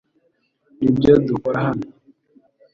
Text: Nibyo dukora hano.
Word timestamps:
Nibyo 0.79 1.13
dukora 1.27 1.59
hano. 1.65 1.85